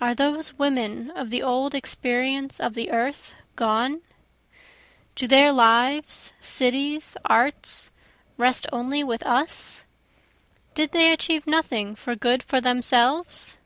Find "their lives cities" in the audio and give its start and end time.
5.26-7.16